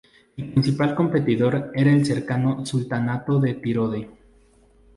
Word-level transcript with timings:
El 0.35 0.49
principal 0.51 0.95
competidor 0.95 1.69
era 1.75 1.91
el 1.93 2.03
cercano 2.03 2.65
sultanato 2.65 3.39
de 3.39 3.53
Tidore. 3.53 4.09